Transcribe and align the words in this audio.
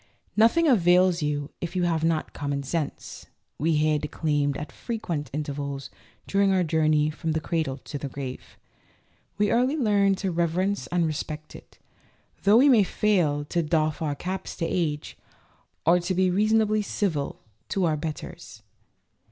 "Nothing 0.35 0.67
avails 0.67 1.21
you 1.21 1.51
if 1.61 1.75
you 1.75 1.83
have 1.83 2.03
not 2.03 2.33
common 2.33 2.63
sense," 2.63 3.27
we 3.59 3.73
hear 3.75 3.99
declaimed 3.99 4.57
at 4.57 4.71
frequent 4.71 5.29
intervals 5.31 5.91
during 6.25 6.51
our 6.51 6.63
journey 6.63 7.11
from 7.11 7.33
the 7.33 7.39
cradle 7.39 7.77
to 7.77 7.99
the 7.99 8.09
grave. 8.09 8.57
We 9.37 9.51
early 9.51 9.77
learn 9.77 10.15
to 10.15 10.31
reverence 10.31 10.87
and 10.87 11.05
respect 11.05 11.55
it, 11.55 11.77
though 12.41 12.57
we 12.57 12.67
may 12.67 12.83
fail 12.83 13.45
to 13.45 13.61
doff 13.61 14.01
our 14.01 14.15
caps 14.15 14.55
to 14.55 14.65
age, 14.65 15.19
or 15.85 15.99
to 15.99 16.15
be 16.15 16.31
reason 16.31 16.61
ably 16.63 16.81
civil 16.81 17.43
to 17.69 17.85
our 17.85 17.95
betters. 17.95 18.63